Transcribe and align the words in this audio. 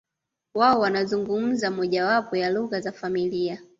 Wao 0.55 0.79
wanazungumza 0.79 1.71
mojawapo 1.71 2.35
ya 2.37 2.49
lugha 2.49 2.81
za 2.81 2.91
familia 2.91 3.61